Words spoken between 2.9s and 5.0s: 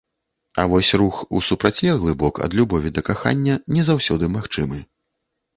да кахання, не заўсёды магчымы.